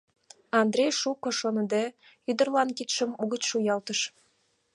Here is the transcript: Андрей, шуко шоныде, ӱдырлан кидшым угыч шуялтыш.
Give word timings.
Андрей, 0.61 0.91
шуко 0.99 1.29
шоныде, 1.39 1.83
ӱдырлан 2.29 2.69
кидшым 2.77 3.11
угыч 3.21 3.41
шуялтыш. 3.49 3.99